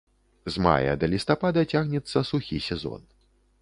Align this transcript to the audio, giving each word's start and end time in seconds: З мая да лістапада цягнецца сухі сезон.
З 0.55 0.63
мая 0.67 0.93
да 1.03 1.11
лістапада 1.13 1.67
цягнецца 1.77 2.27
сухі 2.35 2.67
сезон. 2.71 3.01